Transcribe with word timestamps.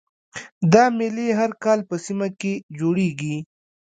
دا 0.73 0.83
میلې 0.97 1.27
هر 1.39 1.51
کال 1.63 1.79
په 1.89 1.95
سیمه 2.05 2.27
کې 2.39 2.53
جوړیږي 2.79 3.37